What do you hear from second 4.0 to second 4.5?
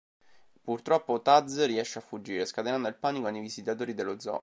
zoo.